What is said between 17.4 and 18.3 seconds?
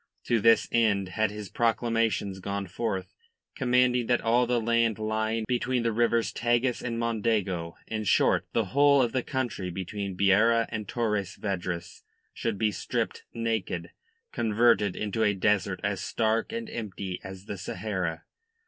the Sahara.